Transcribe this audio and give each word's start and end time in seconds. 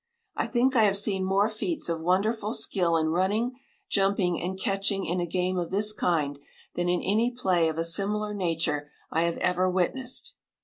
I 0.35 0.47
think 0.47 0.75
I 0.75 0.85
have 0.85 0.97
seen 0.97 1.23
more 1.23 1.47
feats 1.47 1.87
of 1.87 2.01
wonderful 2.01 2.55
skill 2.55 2.97
in 2.97 3.09
running, 3.09 3.51
jumping 3.87 4.41
and 4.41 4.59
catching 4.59 5.05
in 5.05 5.19
a 5.19 5.27
game 5.27 5.59
of 5.59 5.69
this 5.69 5.93
kind 5.93 6.39
than 6.73 6.89
in 6.89 7.03
any 7.03 7.29
play 7.29 7.67
of 7.69 7.77
a 7.77 7.83
similar 7.83 8.33
nature 8.33 8.89
I 9.11 9.25
have 9.25 9.37
ever 9.37 9.69
witnessed. 9.69 10.33